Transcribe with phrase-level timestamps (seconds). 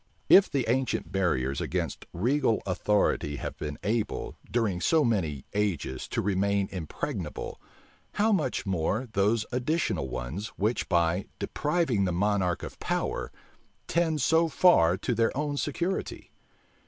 [0.29, 6.23] If the ancient barriers against regal authority have been able, during so many ages, to
[6.23, 7.61] remain impregnable,
[8.13, 13.31] how much more those additional ones, which, by depriving the monarch of power,
[13.87, 16.31] tend so far to their own security?